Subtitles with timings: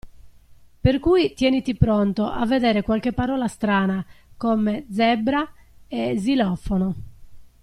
[0.81, 4.03] Per cui tieniti pronto a vedere qualche parola strana,
[4.35, 5.47] come zebra
[5.87, 6.95] e xilofono.